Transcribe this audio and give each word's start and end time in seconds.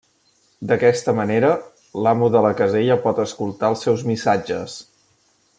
D'aquesta 0.71 1.13
manera, 1.19 1.51
l'amo 2.07 2.31
de 2.37 2.43
la 2.47 2.53
casella 2.63 2.99
pot 3.07 3.23
escoltar 3.27 3.73
els 3.75 3.89
seus 3.89 4.07
missatges. 4.13 4.83